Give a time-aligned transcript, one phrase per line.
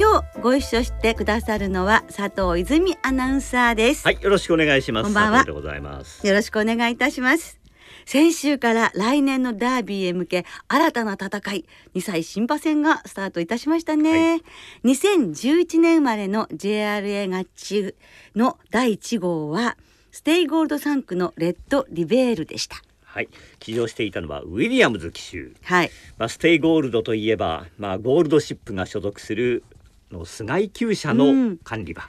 [0.00, 4.04] 今日ご一緒してくださるのは佐藤泉アナウンサーです。
[4.04, 5.06] はい、よろしくお願いします。
[5.06, 5.44] こんばんは。
[5.44, 7.58] よろしくお願いいたします。
[8.06, 11.64] 先週から来年のダービーへ向け新たな戦い
[11.96, 14.40] 2歳新馬戦がスタートいたしましたね、は
[14.84, 17.96] 2011年生まれの JRA ガチ
[18.36, 19.76] の第1号は
[20.12, 22.76] ステイゴールド産駒のレッドリヴェールでした。
[23.02, 25.50] はい、騎乗していたのはウィリアムズ騎手。
[25.64, 25.90] はい。
[26.18, 29.64] まあ、ステイゴールドといえば、まあ、ゴールドシップが所属する
[30.10, 32.02] の須貝厩舎うんの管理馬。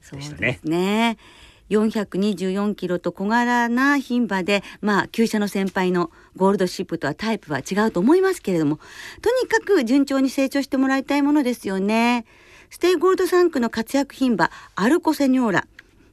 [0.00, 1.18] そうででしたねすね。
[1.70, 8.80] 424キロと小柄な牝馬で、まあ、厩舎の先輩のゴールドシップとはタイプは違うと思いますけれども、
[9.22, 12.24] とにかく順調に成長してもらいたいものですよね。
[12.70, 15.66] ステイゴールド産駒の活躍牝馬、アルコセニョーラ、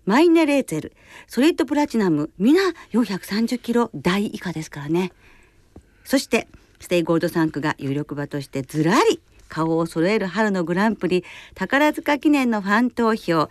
[0.05, 0.93] マイネレーツェル、
[1.27, 2.61] ソリッドプラチナム、皆
[2.91, 5.11] 430キロ台以下ですからね。
[6.03, 6.47] そして
[6.79, 11.23] ステイゴールド産駒が有力馬としてずらり顔を揃える春のグランプリ
[11.55, 13.49] 宝塚記念のファン投票。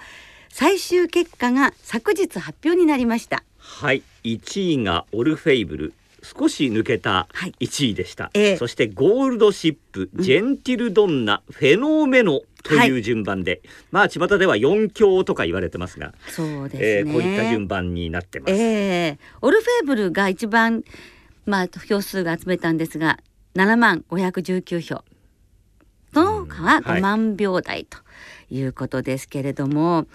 [0.49, 3.45] 最終結果が昨日発表になりました。
[3.59, 5.93] はい、1位がオルフェーヴル。
[6.23, 7.55] 少し抜けたはい。
[7.61, 8.57] 1位でした、ええ。
[8.57, 13.61] そしてゴールドシップ、ジェンティルドンナ、フェノーメノという順番で、
[13.93, 19.19] まあ巷では4強とか言われてますが、そうですね、えーこういった順番になってます、ええ。
[19.41, 20.83] オルフェーブルが一番
[21.45, 23.19] まあ票数が集めたんですが
[23.55, 24.87] 7万519票。
[24.87, 25.05] そ
[26.25, 26.99] の他はうんはい。
[26.99, 27.99] 5万票台と
[28.51, 30.07] いうことですけれども、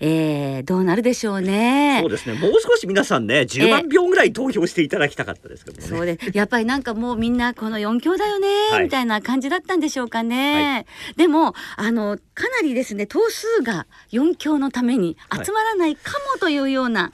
[0.00, 1.98] えーどうなるでしょうね。
[2.02, 2.38] そうですね。
[2.38, 5.88] もう少し皆さんね、10万票ぐらい投票していただきたかったですけどもね。
[5.88, 8.84] そうでやっぱりなんかもうみんなこの4強だよね、はい。
[8.84, 10.86] みたいな感じだったんでしょうかね、
[11.16, 17.12] でもあのかなりですね頭数が4強のために集まらないかもというような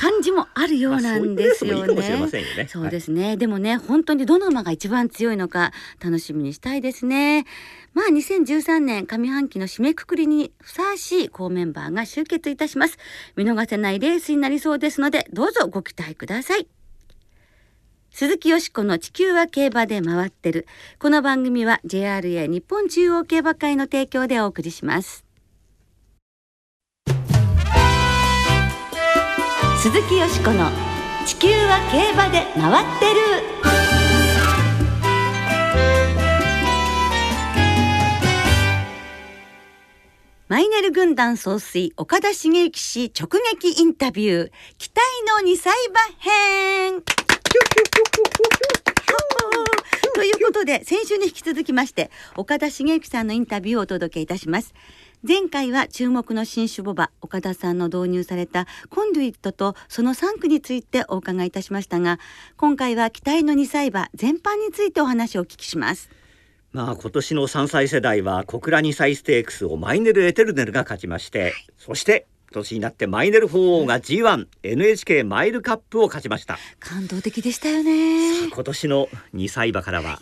[0.00, 2.66] 感じもあるようなんですよね。
[2.68, 5.72] そうですね、でもね本当にどの馬が一番強いのか
[6.02, 7.44] 楽しみにしたいですね。
[7.92, 12.96] まあ2013年上半期の締めくくりにふさわしい好メンバーが集結いたします。
[13.36, 16.66] 見逃せないレースになりそうですのでどうぞご期待ください。
[18.10, 20.66] 鈴木よしこの地球は競馬で回ってる。
[20.98, 25.29] この番組は JRA 日本中央競馬会の提供でお送りします
[29.82, 30.68] 鈴木よしこの
[31.24, 33.20] 地球は競馬で回ってる。
[40.48, 44.50] マイネル軍団総帥岡田茂之氏直撃インタビュー。
[44.76, 45.00] 期待
[45.46, 47.02] の2歳馬編。
[50.14, 54.74] ということで先週に引き続きまして岡田茂之さんのインタビューをお届けいたします
[55.26, 62.18] 前回は注目の新種ボバ岡田さんの導入されたコンドゥイットとその3区についてお伺いいたしましたが
[62.56, 66.08] 今回は期待の2歳馬全般についてお話をお聞きします
[66.72, 76.58] まあ今年の3歳世代は小倉2歳ステークスをマイネル・エテルネルが勝ちまして、そして今年になってマイネル4王が G1、NHK マイルカップを勝ちました。
[76.78, 80.20] 感動的でしたよね今年の2歳馬からは、まあ、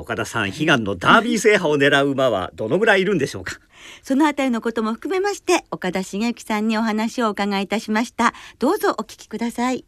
[0.00, 3.58] 岡田さん悲願のダービー制覇を狙う馬はどのぐらいいるんでしょうか？
[4.02, 9.84] そのあたりのことも含めまして岡田茂之さんにお話をお伺いいたしましたどうぞお聞きください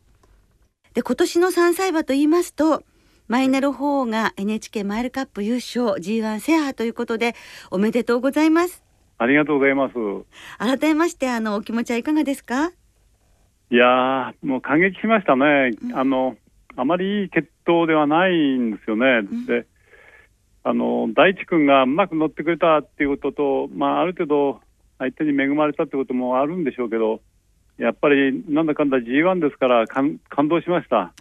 [0.94, 2.82] で今年の3歳馬と言いますと
[3.28, 7.34] マイネル4王が NHK マイルカップ優勝 G1 制覇ということで
[7.70, 8.82] おめでとうございます
[9.16, 9.94] ありがとうございます。
[10.58, 12.72] 改めましてあのお気持ちはいかがですか？
[13.70, 15.70] いやー、もう感激しましたね。
[15.94, 16.36] あの、
[16.76, 19.22] あまりいい決闘ではないんですよね。
[19.22, 19.66] んで、
[20.66, 24.60] あの、大地君がうまく乗ってくれたっていうことと、まあ、ある程度、
[24.98, 27.20] 相手に恵まれたってこともあるんでしょうけど、
[27.76, 31.12] やっぱりなんだかんだ G1 ですから感感動しました。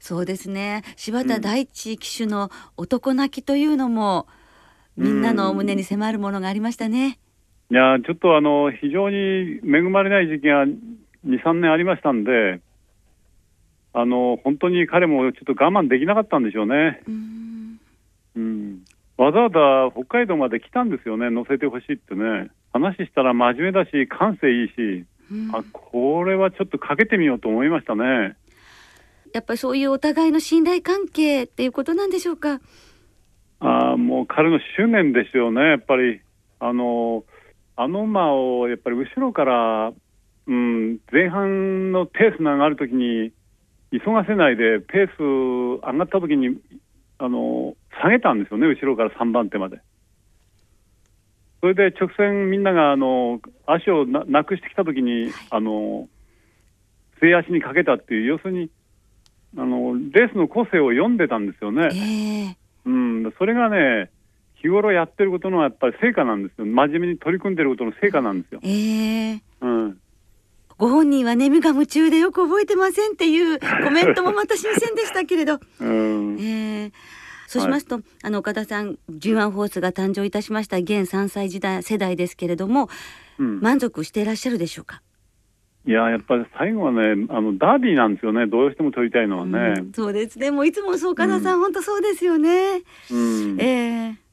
[0.00, 0.82] そうですね。
[0.96, 4.26] 柴田大地騎手の男泣きというのも、
[4.96, 7.18] みんなの胸に迫るものがありましたね。
[7.70, 10.78] いやーちょっとあの、非常に恵まれない時期が2、
[11.44, 12.60] 3年ありましたんで、
[13.92, 17.02] あの、本当に彼もちょっと我慢できなかったんでしょうね。
[17.06, 17.37] うん
[18.38, 18.84] うん、
[19.16, 22.50] わざわざ北海道まで来たんですよね、乗せてほしいってね。
[22.72, 28.36] 話したら真面目だし、感性いいし、うんあこれはちょっとかけてみようと思いましたね。
[29.34, 32.60] やっぱりそういうお互いの信頼関係っていうことなんでしょうか？
[33.60, 36.20] あーもう彼の執念ですよね、やっぱり。
[36.60, 37.24] あの
[37.76, 39.92] あの馬をやっぱり後ろから、
[40.48, 43.32] うん、前半のペースの上がるときに
[43.92, 46.58] 急がせないでペース上がったときに
[47.18, 49.80] あの下げたんですよね後ろから3番手まで。
[51.60, 56.08] それで直線みんながあの足をななくしてきたときに、あの
[57.18, 58.70] 末足にかけたっていう要するに
[59.56, 61.88] あのレースの個性を読んでたんですよね。
[61.92, 62.56] ええ
[62.86, 64.10] うん、それがね、
[64.62, 66.66] 日頃やってることのやっぱり成果なんですよ。
[66.66, 68.60] 真面目に取り組んでることの成果なんですよ。
[68.62, 69.98] ええうん。
[70.78, 76.36] ご本人はね無我夢中でよく覚えてませんっていう コメントもまた新鮮でしたけれど、うん。
[76.40, 76.92] ええ
[77.46, 82.90] そうしますと、あの岡田さん G1 ホースが誕生いたしました現3歳時代世代ですけれども
[83.38, 85.00] うん、満足していらっしゃるでしょうか、
[85.86, 88.46] いや、やっぱり最後はね、あの、ダービーなんですよね。
[88.46, 89.80] どうしても取りたいのはねう。
[89.84, 93.56] んそうですねもういつもそう岡田さん、本当そうですよね、うん。
[93.58, 94.27] ええ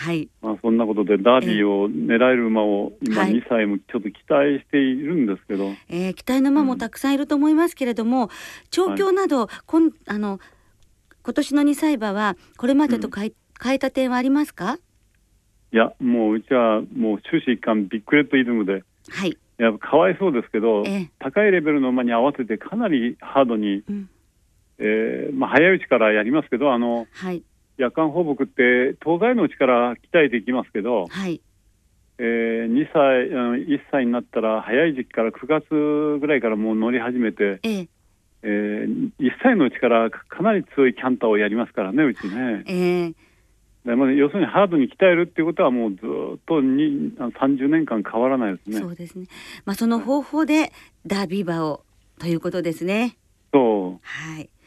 [0.00, 0.30] はい。
[0.40, 3.32] まあ、そんなことでダービーを狙える馬を今はい。
[3.32, 8.30] 2歳もちょっと期待しているんですけど、えー期待の馬もたくさんいると思いますけれども、
[8.70, 10.40] 調教など、こんあの
[11.22, 13.32] 今年の2歳馬はこれまでと変え,、
[13.62, 14.78] 変えた点はありますか？
[15.72, 21.10] いや、もううちはもう終始一貫ビッグレッドイズムで、はい、やっぱかわいそうですけど、ええ。
[21.18, 24.08] 高いレベルの馬に合わせてかなりハードに、うん。
[24.78, 27.42] えーまあ、早いうちからやりますけど、あの、はい
[27.80, 31.40] 夜間放牧って東西のうちから鍛えていきますけど、はい。
[32.18, 37.88] えー、2歳、うん、1歳になったら早い時期から9月ぐらいからもう乗り始めて、ええ。
[38.42, 42.64] えー、1歳のうちからかなり強いキャンターをやりますからね、うちね。
[42.66, 43.12] ええ。
[43.86, 45.96] でまあ、要するにハードに鍛えるっていうことはもうず
[46.36, 48.78] っとにあの30年間変わらないですね。
[48.78, 49.24] そうですね。
[49.64, 50.70] まあその方法で
[51.06, 51.82] ダービー馬を
[52.18, 53.16] ということですね。
[53.54, 54.00] そう。
[54.02, 54.42] はい。
[54.42, 54.59] うん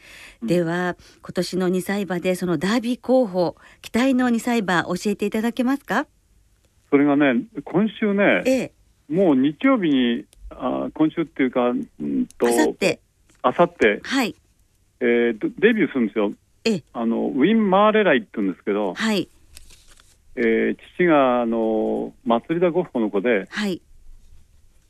[0.46, 6.06] では今年の2歳馬でそのダービー候補期待の2歳馬教えていただけますか？
[6.90, 8.72] それがね、今週ね、ええ。
[9.08, 13.00] もう日曜日に、あ今週っていうか、うんとあさって
[13.42, 14.34] あさって、はい。
[15.00, 16.32] えーデデビューするんですよ。
[16.64, 16.82] ええ。
[16.92, 19.28] あのウィン・マーレライって言うんですけど、はい。
[20.36, 23.80] えー父があの祭りだゴッホの子で、はい。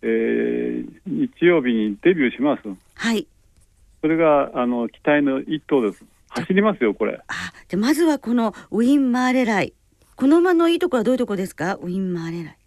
[0.03, 2.69] えー日曜日にデビューします。
[2.95, 3.27] はい
[4.05, 6.05] それがあの期待の一頭です。
[6.29, 7.19] 走りますよ、これ。
[7.27, 7.33] あ
[7.69, 9.73] じゃあまずはこのウィン・マーレライ
[10.15, 11.77] この馬のいいところはどういうところですか？
[11.77, 12.59] ウィン・マーレライ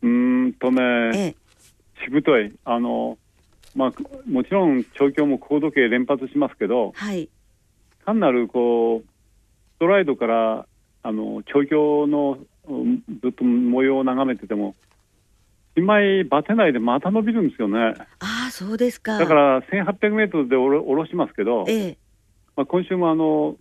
[0.00, 0.82] うーんとね、
[1.14, 1.36] ええ
[2.02, 2.50] しぶとい。
[2.64, 3.18] あの
[3.76, 3.92] まあ、
[4.26, 7.28] もちろん調教も高度計連発しますけど、はい
[8.06, 9.08] 単なるこう
[9.76, 10.66] ストライドから
[11.02, 14.74] あの調教のうんずっと模様を眺めてても、
[15.76, 17.78] 一枚バテないでまた伸びるんですよね。
[17.78, 18.29] ああ
[18.60, 19.18] そうですか。
[19.18, 21.98] だから1800メートルでおろ下ろしますけど、ええ。
[22.56, 23.56] まあ、今週もあの、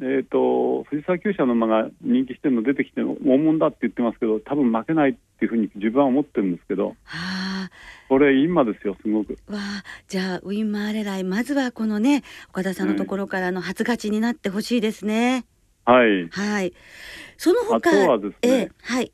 [0.00, 7.68] えー、と藤沢厩舎の馬が人気してるの出てきて大物だって言ってますけど多分負けないっていうふうに自分は思ってるんですけどあ
[8.08, 9.36] これいい馬ですよすごく。
[9.50, 15.44] あわあじゃあウィン・マーレライまずはこのね岡田さんのところからの初勝ちになってほしいですね、
[15.84, 16.28] はい。
[16.28, 16.72] はい。
[17.36, 19.12] その他あとはですねええはい。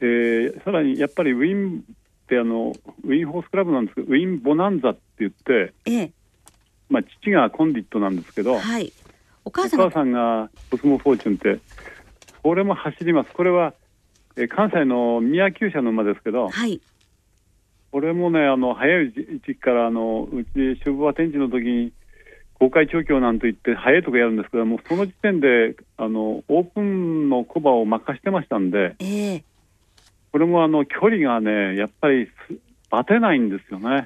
[0.00, 1.82] えーさらにやっぱりウィン
[2.30, 2.72] ってあの
[3.02, 6.12] ウィンホースクラブなんですけどウィン・ボナンザって言って、ええ。
[6.88, 8.92] まあ、父がコンディットなんですけど、はい。
[9.44, 11.60] おお母さんが母さんがコスモフォーチュンって
[12.42, 13.32] これも走ります。
[13.32, 13.74] これは、
[14.36, 16.80] えー関西の宮厩舎の馬ですけど、はい。
[17.90, 21.92] これもね、あの早い時期からあのうち職場展示の時に
[22.60, 29.44] 公開調教なんと言って早いとこやるんですけどもうその時点であのオープンのコバを任してましたんでええ
[30.32, 32.60] これもあの距離がねやっぱりす
[32.90, 34.04] バテないんですよね。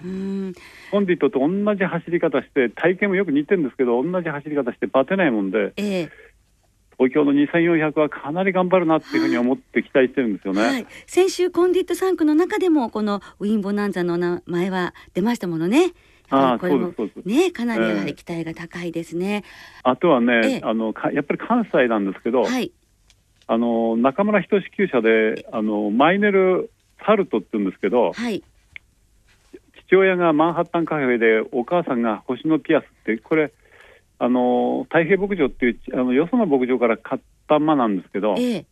[0.91, 6.11] コンディットと同じ走り方して体型もよく似てるんですけど同じ走り方してバテないもんでええ。
[6.97, 10.63] 東京の23400はかなり頑張るなっていうふうに思って期待してるんですよね。
[10.63, 15.93] はい、先週コンディット3区の中でもこのウィン・ボナンザの名前は出ましたものね。
[16.31, 16.93] あこれも
[17.25, 19.45] ねかなりやはり期待が高いですね。
[19.83, 20.61] あとはね、ええ。
[20.63, 22.71] あのかやっぱり関西なんですけど、はい
[23.47, 26.71] あの中村仁厩舎であのマイネル・
[27.07, 28.43] サルトって言うんですけど、はい。
[29.87, 33.53] 父親がマンハッタンカフェでお母さんが星のピアスってこれ
[34.19, 38.67] あの太平牧場っていうあのよその牧場から買った馬なんですけどええ。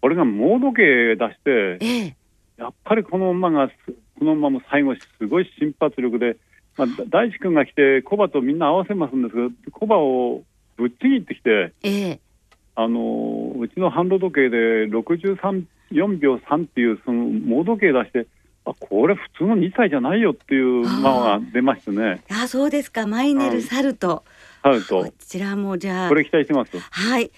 [0.00, 2.16] これがモード系出してええ。
[2.56, 3.74] やっぱりこの馬がす
[4.18, 6.36] この馬も最後すごい瞬発力で、
[6.76, 10.42] まあ、だ大地君が来てコバとみんな合わせますんですけどコバを
[10.76, 12.20] ぶっちぎってきてええ
[12.76, 18.26] あのうちのハンド時計で63 4秒3っていうそのモード計出して
[18.64, 22.22] あこれ普通の2歳じゃないよっていう馬が出ましてね。
[22.30, 23.06] あそうですか。
[23.06, 24.24] マイネル・サルト。
[24.62, 25.04] サルト。
[25.04, 26.08] こちらもじゃあ。
[26.08, 26.78] これ期待してます。
[26.78, 27.30] はい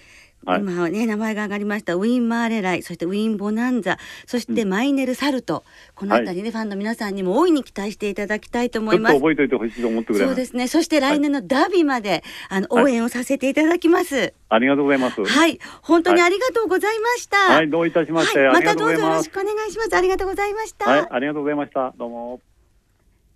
[0.45, 0.61] はい。
[0.61, 1.95] 今はね名前が挙がりました。
[1.95, 5.63] ウィン・マーレライそしてウィン・ボナンザそしてマイネル・サルト、
[5.95, 9.13] この辺りね、ファンの皆さんにも大いに期待していただきたいと思います。
[9.13, 10.27] ちょっと覚えておいてほしいと思ってくれます。
[10.27, 10.67] そうですね。
[10.67, 14.33] そして来年のダービーまで、あの応援をさせていただきます。
[14.49, 15.23] ありがとうございます。
[15.23, 15.59] はい。
[15.81, 17.37] 本当にありがとうございました。
[17.37, 18.53] はい、どういたしまして、はい。
[18.53, 19.09] またどうぞよ。
[19.09, 19.95] ろしくお願いします。
[19.95, 21.93] ありがとうございました、はい、ありがとうございました。
[21.97, 22.41] どうも。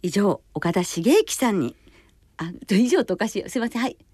[0.01, 1.75] 以上岡田茂之さんに
[2.37, 3.81] あ以上とおかしいすいません。
[3.81, 4.10] はいはい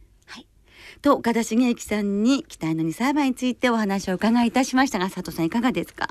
[1.01, 6.07] と岡田茂之さんに期待の2歳馬についてお話を伺いいたしましたが佐藤さんいかがですか？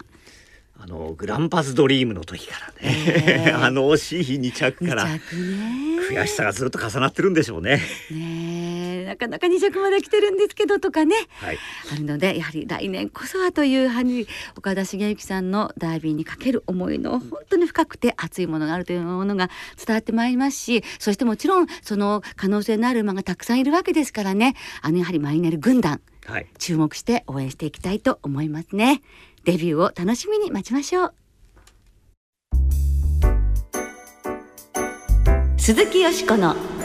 [0.79, 3.53] あのグランパスドリームの時からね、ええ。
[3.57, 7.81] あの惜しい2着2から悔しさがずっと重なってるんでしょうね。
[8.11, 8.56] ねえ
[9.07, 11.17] なかなか2着まで来てるんですけどとかね。
[11.37, 11.59] はい、
[11.93, 19.49] あるのでやはり来年こそはというはに岡田茂之さんのダービーにかける思いの本当に深くて熱いものがあるというものが
[19.85, 29.01] 伝わってまいりますしそしてもちろんその可能性のある馬がたくさんいるわけですからねあのやはりマイネル軍団はい、注目して応援していきたいと思いますね。
[29.45, 31.15] デビューを楽しみに待ちましょう。
[35.57, 36.76] 鈴木よしこの地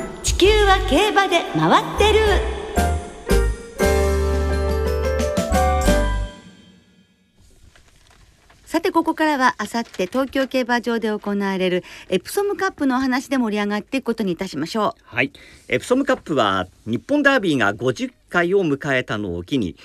[0.41, 2.19] 球は競馬で回ってる。
[8.65, 15.15] さてここからはあさって東京競馬場で行われるエプソムカップのお話で盛り上がっていくことにいたしましょう。
[15.15, 15.31] はい、
[15.67, 19.75] エプソムカップは日本ダービーが50回を迎えたのを機に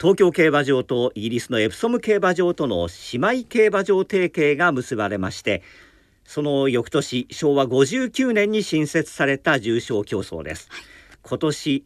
[0.00, 5.62] 東京競馬場とイギリスのエプソム競馬場との姉妹競馬場提携が結ばれまして
[6.30, 10.68] その翌年昭和59年に新設された重賞競争です、
[11.22, 11.84] 今年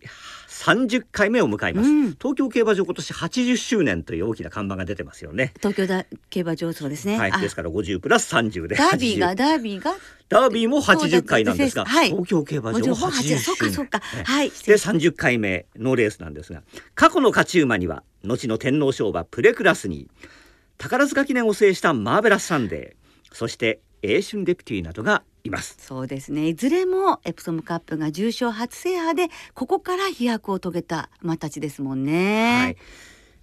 [0.48, 2.10] 30回目を迎えます、うん。
[2.10, 5.54] 東京競馬場今年80周年という大きな看板が出てますよね。
[5.56, 7.38] う東京だ競馬場そうですね、はい、あ。
[7.38, 8.74] ですから50プラス30で。
[8.74, 9.94] ダービーが80ダービーが。
[10.28, 12.10] ダービーも80回なんですが、はい。
[12.10, 13.38] 東京競馬場も80周年。
[13.38, 14.50] そうかそうかねはい。
[14.50, 16.62] で30回目のレースなんですが
[16.94, 20.10] 過去の勝ち馬には後の天皇賞馬プレクラスニー
[20.76, 23.34] 宝塚記念を制したマーベラスサンデー。
[23.34, 25.76] そして英春デピティなどがいます。
[25.80, 26.48] そうですね。
[26.48, 32.76] いずれもエプソムカップが重賞初制覇でここから飛躍を遂げた馬たちですもんね、はい。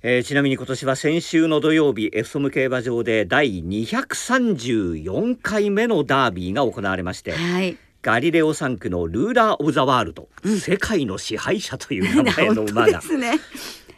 [0.04, 7.78] えーちなみに今年は先週の土曜日エプソム競馬場で第234回目のダービーが行われましてはい。
[8.02, 10.60] ガリレオ産駒のルーラー・オブ・ザ・ワールド、うん。
[10.60, 13.40] 世界の支配者という名前の本当馬が ですね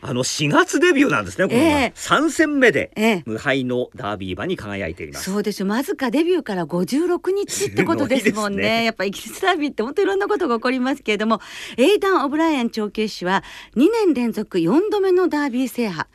[0.05, 1.93] あの4月デビューなんですねこの馬、ええ。
[1.95, 3.23] 3戦目でええ。
[3.25, 5.31] 無敗のダービー馬に輝いています。
[5.31, 5.67] そうですよ。
[5.67, 8.57] わずかデビューから56日ってことですもんね。
[8.59, 8.83] すごいですね。
[8.85, 11.39] やっぱイギリスダービーって本当いろんなことが起こりますけれども
[11.77, 13.43] エイダン・オブライアン調教師は
[13.77, 16.09] 2年連続4度目のダービー制覇。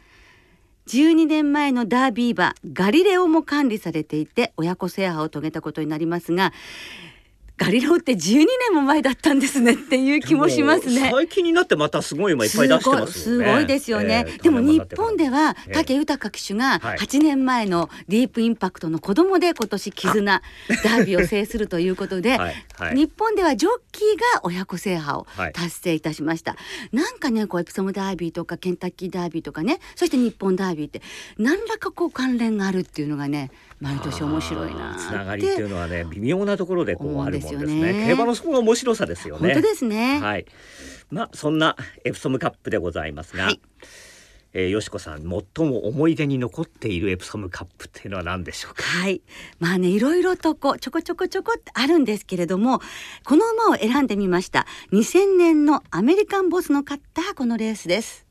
[0.88, 6.54] 12年前のダービー馬ガリレオも管理されていて親子制覇を遂げたことになりますが
[7.58, 11.10] ガリレオって12年も前だったんですねっていう気もしますね。
[11.12, 13.44] 最近になってまたすごい馬いっぱい出してますよね。
[13.46, 15.74] すごいですよね、ええでも日本ではええ。
[15.84, 16.98] 武豊騎手がはい。
[16.98, 22.94] 8年前のディープインパクトの子供で今年絆ダービーを制するということで、 はいはい。
[22.94, 25.52] 日本ではジョッキーが親子制覇をはい。
[25.52, 26.56] 達成いたしました、
[26.92, 31.02] なんかねこうエプソムダービーとかケンタッキーダービーとかねそして日本ダービーって
[31.38, 33.50] 何らかこう関連があるっていうのがね
[33.80, 37.92] 毎年面白いなつながっりっていうのはね微妙なところでこうあるもんですですよね。
[37.92, 39.54] ね競馬のそこが面白さですよね。
[39.54, 40.46] 本当ですね、はい。
[41.10, 43.60] まあそんなエプソムカップでございますが、はい。
[44.54, 48.82] えー淑子さん最も思い出に残っているエプソムカップっていうのは何でしょうか？
[48.82, 49.20] はい。
[49.58, 52.80] まあね、いろいろとこう、ちょこちょこちょこってあるんですけれども、
[53.24, 54.66] この馬を選んでみました。
[54.92, 58.27] 2000年のアメリカンボスの勝ったこのレースです。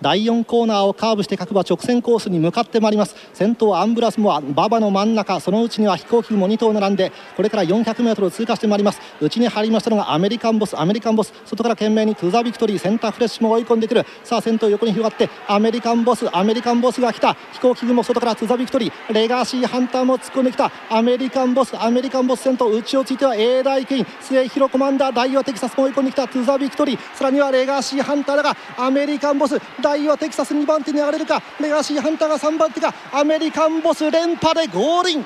[0.00, 3.16] 第4コーナーをカーブして各馬直線コースに向かってまいります。
[3.34, 5.40] 先頭アンブラスモア馬場の真ん中。
[5.40, 9.00] そのうちにはヒコーキグモ2頭並んでこれから 400m を通過してまいります。
[9.20, 11.32] 内に入りましたのがアメリカンボスアメリカンボス。
[11.44, 14.06] 外から懸命にトゥザビクトリーセンターフレッシュも追い込んでくる。
[14.22, 17.34] さあ先頭横に広がってアメリカンボスアメリカンボスが来た。
[17.52, 20.70] ヒコーキグモ外からトゥザビクトリーレガシーハンターも突っ込んできた。
[20.90, 24.06] アメリカンボスアメリカンボス先頭内をついては A 大ケイン。
[24.20, 26.98] 末広コマンダーダイワテキサスも追い込んできたトゥザビクトリー。
[27.14, 29.58] さらにはレガシーハンターだがアメリカンボス
[29.88, 31.42] ダイワテキサス2番手に上がれるか？
[31.58, 32.92] レガシーハンターが3番手か？
[33.10, 35.24] アメリカンボス連覇でゴールイン。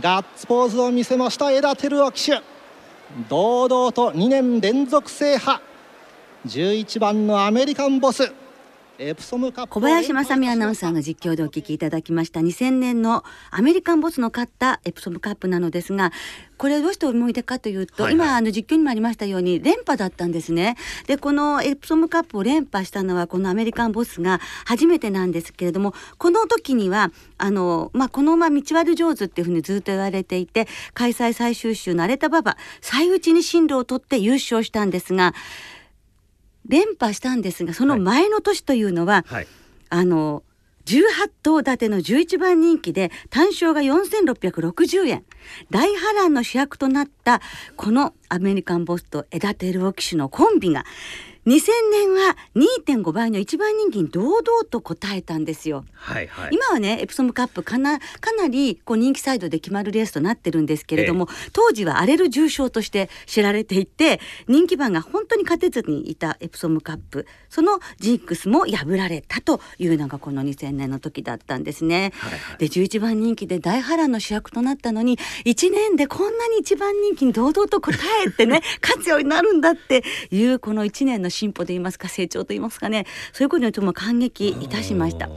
[0.00, 1.50] ガッツポーズを見せました。
[1.50, 2.40] 枝照夫騎手。
[3.28, 5.60] 堂々と2年連続制覇。
[6.46, 8.32] 11番のアメリカンボス。
[9.66, 12.38] 小林正美アナウンサーが実況でお聞きいただきました。
[12.38, 16.12] 2000年のアメリカンボスの勝ったエプソムカップなのですが
[16.58, 18.26] これどうして思い出かというと、はいはい。
[18.26, 20.76] 今あの実況にもありましたように連覇だったんですね。
[21.08, 35.34] でこのエプソムカップを連覇したのはこのアメリカンボスが初めてなんですけれどもこの時にはあの、まあ、この馬道悪上手っていうふうにずっと言われていて開催最終週の荒れた馬場最内に進路を取って優勝したんですが
[36.66, 39.46] 連覇したんですがその前の年というのは、はい。
[39.90, 40.42] あの
[40.86, 45.24] 18頭立ての11番人気で単勝が4660円。
[45.70, 47.40] 大波乱の主役となった
[47.76, 50.84] このアメリカンボスとエダテルオ騎手のコンビが
[51.46, 55.84] 2000年は2.5倍の一番人気に堂々と応えたんですよ。
[55.94, 72.12] はいはい今はねエプソムカップかなかなりこう人気サイドで決まるレースとなってるんですけれども、当時は荒れる重賞として知られていて人気馬が本当に勝てずにいたエプソムカップそのジンクスも破られたというのがこの2000年の時だったんですね。
[72.16, 77.80] はいはいで11番人気で大波乱の主役となったのに1年でこんなに1番人気に堂々と応
[78.26, 83.06] えてね 勝つようになるんだっていうこの1年の進歩といいますか成長といいますかね。
[83.32, 85.28] そういうことにとても感激いたしました。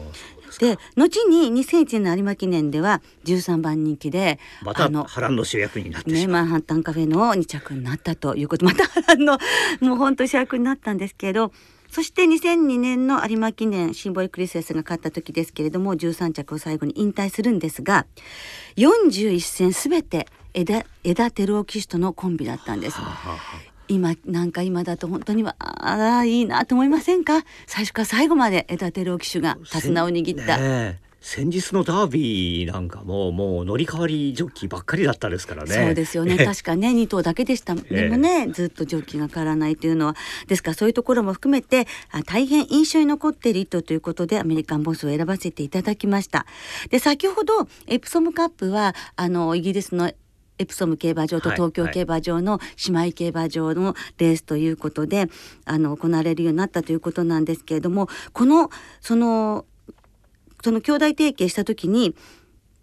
[0.60, 8.66] で後に2001年の有馬記念では13番人気でまた波乱の主役になってね、マンハッタンカフェの2着になったということ。
[8.66, 9.38] また波乱の
[9.82, 11.52] もう本当に主役になったんですけど
[11.92, 18.06] そして2002年の有馬記念シンボリクリスエスが勝った時ですけれども13着を最後に引退するんですが
[18.76, 22.98] 41戦すべて枝枝照夫騎手とのコンビだったんです。
[22.98, 27.44] はあはあはあ今なんか今だと本当にはああいいなと思いませんか？
[27.66, 35.74] 最初から最後まで枝照夫騎手が手綱を握った、先日のダービーなんかももう乗り換わりジョッキーばっかりだったですからね。
[35.74, 36.38] そうですよね。
[36.38, 37.76] 確かね2頭だけでした。
[37.76, 40.16] でもね、ずっとジョッキーが変わらないというのは
[40.48, 46.46] ですからそういうところも含めてあ大変印象に残っている1頭ということでアメリカンボスを選ばせていただきました。
[46.90, 50.12] で先ほどエプソムカップはあのイギリスの
[50.60, 55.28] エプソム競馬場とはい東京競馬場の姉妹競馬場のレースということで、
[55.66, 58.70] あの行われるようになったということなんですけれどもこの
[59.02, 59.66] その
[60.64, 62.16] その兄弟提携した時に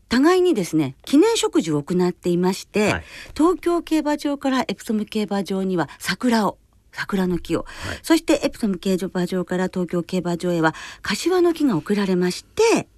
[0.08, 3.04] 互いにですね記念植樹を行っていまして、はい。
[3.36, 6.58] 東京競馬場からエプソム競馬場には桜を
[6.92, 7.98] 桜の木を、はい。
[8.02, 12.88] そしてエプソム競馬場から東京競馬場へは柏の木が送られまして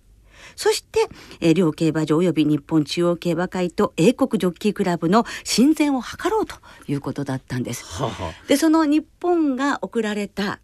[0.56, 1.06] そして、
[1.40, 6.56] えー両競馬場及び日本中央競馬会と英国ジョッキークラブの親善を図ろうと
[6.88, 7.84] いうことだったんです。
[8.02, 10.58] はあはでその日本が送られた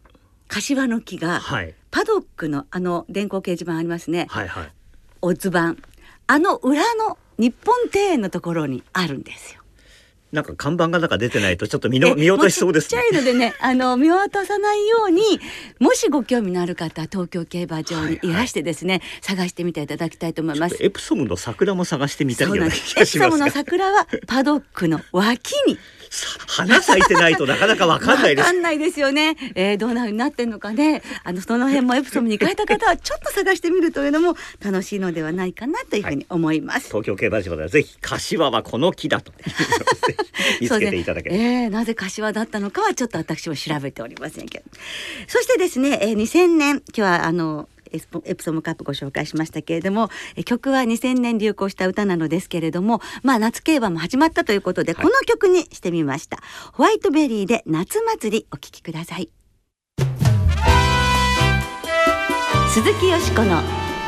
[0.49, 4.73] 柏の木あがはいパドックのあの電光掲示板ありますね、はいはい。
[5.21, 5.79] オッズ版
[6.27, 9.62] あの裏の日本庭園のところにあるんですよ。
[10.33, 15.23] なんか看板がなんか出てないとちょっと見の見落としそうですねもちっちゃいのでね、 あの見渡さないように、
[15.79, 20.77] もしご興味のある方は東京競馬場にいらしてですね、探してみていただきたいと思います。
[20.81, 22.67] エプソムの桜も探してみたいな。
[22.67, 25.81] エプソムの桜はパドックの脇にさ
[26.47, 29.37] 花咲いてないとなかなかわかんないですわかんないですよね。
[29.55, 31.03] えー、どんななってんのかね。
[31.25, 36.89] あのその辺もエプソムに行かれた方はちょっと探してみるというのも楽しいのではないかなというふうに思います。
[36.89, 39.33] 東京競馬場ではぜひ柏はこの木だと
[40.61, 44.65] 見つけていただければ、えーなぜ柏だったのかはちょっと私も調べておりませんけど
[45.27, 55.05] そしてですね、えー2000年今日はあのエスポエプソムカップご紹介しましたけれどもえ曲は2000年流行した歌なのですけれどもまあ夏競馬も始まったということで、はい。
[55.05, 56.39] この曲にしてみました。
[56.73, 59.31] ホワイトベリーで夏祭りお聴きください。
[62.69, 63.61] 鈴木よしこの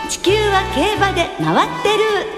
[0.08, 1.88] 地球は競馬で回って
[2.30, 2.33] る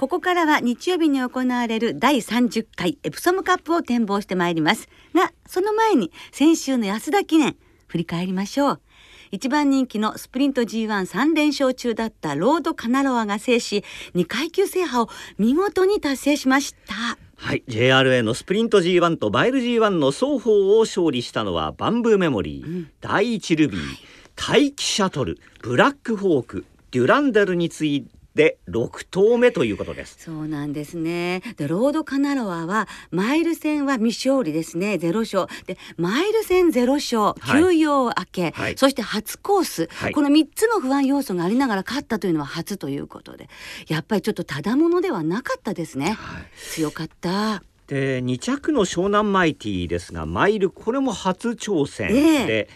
[0.00, 4.88] ここからは日曜日に行われる第30回エプソムカップを展望してまいります。
[5.14, 7.54] がその前に先週の安田記念
[7.86, 8.80] 振り返りましょう。
[9.30, 13.84] 一番人気のスプリント G13 連勝中だったロードカナロアが制し
[14.14, 16.94] 2階級制覇を見事に達成しました。
[17.36, 22.90] はい、JRA のスプリント G1 とバイル G1 の双方を勝利したのはバンブーメモリー、うん。
[23.02, 23.80] 第一ルビー、
[24.34, 30.16] 大気シャトル、ブラックホーク、デュランダルに次いで6頭目ということです。
[30.20, 31.42] そうなんですね。
[31.56, 35.46] で、ロードカナロアは、マイル戦は未勝利ですね、ゼロ勝。
[35.66, 43.48] で、マイル戦ゼロ勝、はい休養明け、はいそして初コース、はいこの3つの不安要素がありながら勝ったというのは初ということで、
[43.88, 46.12] やっぱりちょっとただものではなかったですね。
[46.12, 47.62] はい強かった。
[47.90, 52.68] で2着の湘南マイティですがマイルこれも初挑戦ええで、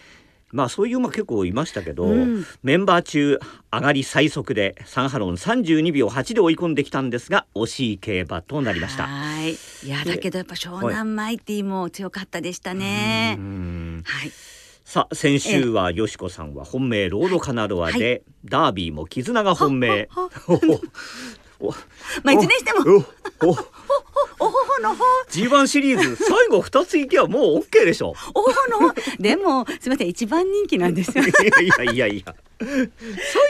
[0.55, 3.39] まあそういう馬結構いましたけど、うんメンバー中
[3.71, 9.03] 上がり最速でサンハロン32秒8で追い込んできたんですが惜しい競馬となりました。
[9.03, 9.53] はい。
[9.53, 13.41] いや、だけどやっぱ湘南マイティも強かったでしたねう。
[13.41, 14.31] んはい。
[14.85, 20.07] さあ先週はよしこさんは本命ロードカナロアで、ダービーも絆が本命。
[22.23, 23.05] まあ、いずれにしても、
[24.39, 25.03] おほほのほ。
[25.29, 28.13] G1 シリーズ最後2つ行けばもう OK でしょ。
[28.33, 28.95] おほほのほ。
[29.19, 31.23] でもすみません一番人気なんですよ。
[31.25, 32.07] いやいやいや。
[32.07, 32.35] いや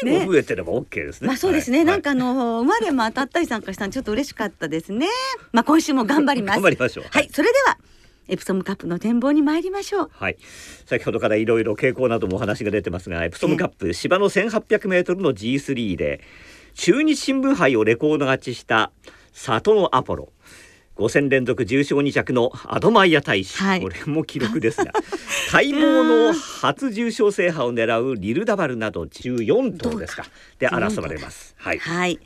[0.04, 1.28] 最後増えてれば OK ですね。
[1.28, 5.08] まあそうですね、はいなんかあの生まれも当たったり参加したのちょっと嬉しかったですね。
[5.52, 6.56] まあ今週も頑張ります。
[6.56, 7.06] 頑張りましょう。
[7.10, 7.30] はい。
[7.32, 7.78] それでは
[8.28, 10.10] エプソムカップの展望に参りましょう。
[10.12, 10.38] はい、
[10.86, 16.22] 先ほどからいろいろ傾向などもお話が出てますがエプソムカップ芝の 1800m の G3 で
[16.74, 18.92] 中日新聞杯をレコード勝ちした
[19.32, 20.30] 里のアポロ
[20.98, 23.82] 5戦連続重賞2着のアドマイヤ大使、はい。
[23.82, 24.94] これも記録ですが。
[25.52, 30.26] 待望の初重賞制覇を狙うリルダバルなど14頭ですか。
[30.58, 31.54] で争われます。
[31.58, 32.20] はい、はい。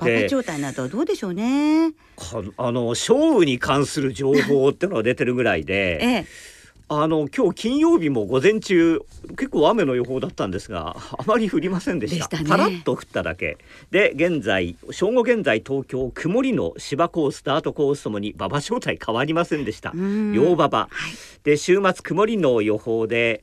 [0.00, 1.92] 馬場状態などどうでしょうね。
[2.16, 5.98] かあの勝負に関する情報ってのが出てるぐらいで。
[6.00, 6.51] ええ
[6.88, 12.28] あの今日金曜日も午前中結構雨の予報だったんですがあまり降りませんでした。
[12.28, 12.48] でしたね。
[12.48, 13.58] パラッと降っただけ。
[13.90, 19.92] で現在正午現在東京曇りの芝コーススタートコースともに馬場正体変わりませんでした。
[19.94, 20.32] うん。
[20.32, 20.80] 両馬場。
[20.80, 21.12] はい。
[21.44, 23.42] で週末曇りの予報で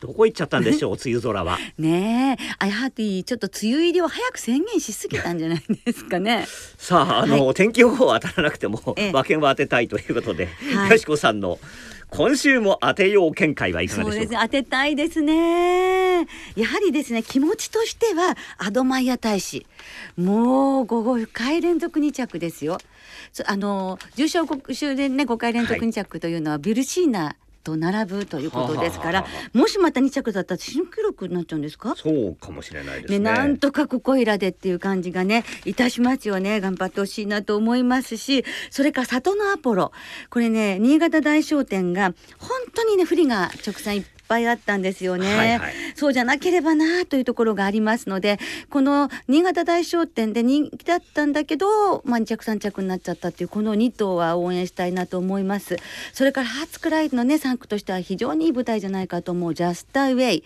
[0.00, 1.58] どこ行っちゃったんでしょう 梅雨空は。
[1.78, 2.44] ねえ。
[2.58, 6.46] あやはりちょっと梅雨入りを早く宣言しすぎたんじゃないですかね。
[6.76, 9.10] さああの、天気予報は当たらなくてもええ。
[9.10, 10.90] 馬券は当てたいということで、はい。
[10.90, 11.58] よしこさんの
[12.14, 14.42] 今週も当てよう見解はいかがそうでしょうか？
[14.42, 16.18] 当てたいですね。
[16.56, 19.66] やはりですね気持ちとしてはアドマイヤ大使。
[20.16, 22.78] もう5回連続2着ですよ。
[23.32, 31.94] そあの重賞国週でね5回連続2着というのはビルシーナと並ぶということですから、もしまた2着だったら新記録になっちゃうんですか？
[31.96, 39.92] そうかもしれないですね、ねなんとかここいらでっていう感じがねいたしますよね頑張ってほしいなと思いますしそれから里のアポロ。
[40.30, 45.74] これね新潟大商店が本当にね不利が直線いっぱいあったんですよね、はいはい。
[45.94, 48.38] そうじゃなければなというところがありますので
[48.70, 55.76] この新潟大商店で人気だったんだけど、まあ、2着3着になっちゃったっていうこの2頭は応援したいなと思います。
[56.12, 60.44] それからハーツクライドのね3区としては非常にいい舞台じゃないかと思うジャスターウェイ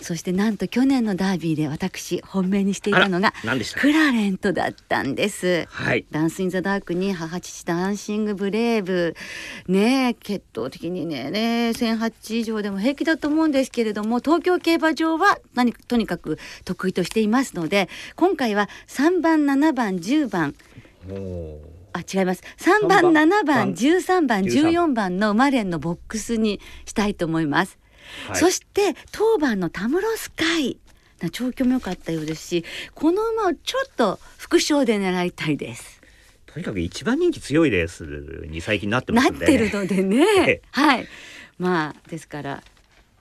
[0.00, 3.32] そしてなんと去年のダービーで私本命にしていたのが
[3.76, 5.66] クラレントだったんです。
[5.68, 6.04] はい。
[6.10, 9.14] ダンス・イン・ザ・ダークに母父ダンシング・ブレイブ。
[9.68, 20.54] ねえ血統的にねね1,008以上でも平気だと思うんですけれども東京競馬場は何とにかく得意としていますので今回は3番7番10番。
[21.92, 22.42] あ違います。
[22.58, 23.72] 3番三番7番。
[23.72, 27.78] 13番13 14番のマレンのボックスにしたいと思います。
[28.28, 28.36] はい。
[28.36, 30.78] そして当番のタムロスカイ。
[31.20, 32.64] な調教も良かったようですし
[32.94, 36.02] この馬をちょっと副賞で狙いたいです。
[36.46, 40.62] とにかく一番人気強いレースに最近なってまなっすんで、てるのでえねえ。
[40.72, 41.06] はい。
[41.58, 42.62] まあですから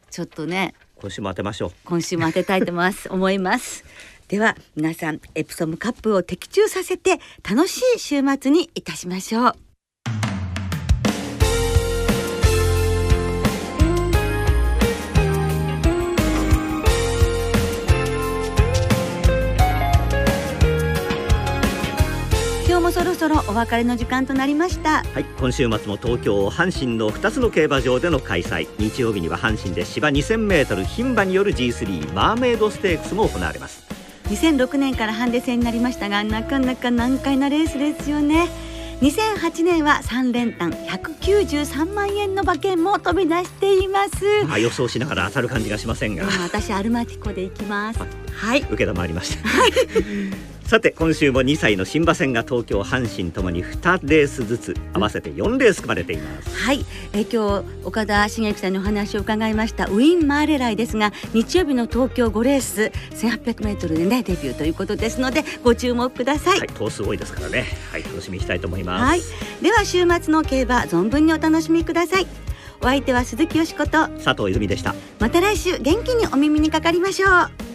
[0.10, 0.74] ちょっとね。
[0.96, 1.72] 今週も当てましょう。
[1.84, 3.08] 今週も当てたいと思います。
[3.12, 3.84] 思います。
[4.28, 9.75] では皆さんエプソムカップを的中させて楽しい週末にいたしましょう。
[22.96, 25.04] そろそろお別れの時間となりました。
[25.04, 28.70] はい今週末も東京阪神の2つの競馬場での開催。
[28.80, 33.84] 日曜日には阪神で芝 2000m 牝馬による G3 マーメイドステークスも行われます。
[34.30, 38.48] 2006年からハンデ戦になりましたがなかなか難解なレースですよね。
[39.02, 44.46] 2008年は3連単193万円の馬券も飛び出しています。
[44.48, 46.24] まあ予想しながら当たる感じがしませんが。
[46.42, 48.00] 私アルマティコで行きます。
[48.00, 48.62] はい。
[48.62, 49.50] 受け玉ありました、
[50.66, 56.50] さて今週も2歳の新馬戦が東京阪神ともに2レースずつ合わせて4レース組まれています。
[56.58, 59.86] はい、えー今日岡田茂之さんにお話を伺いました。
[59.86, 67.66] ウィン・マーレライですが日曜日の東京5レース 1800m でねデビューということですのでご注目ください、はい頭数多いですからね。
[67.92, 69.04] はい楽しみにしたいと思います。
[69.04, 69.22] はい、
[69.62, 72.28] では週末の競馬存分にお楽しみください。
[72.82, 74.96] お相手は鈴木よしこと佐藤泉でした。
[75.20, 77.75] また来週元気にお耳にかかりましょう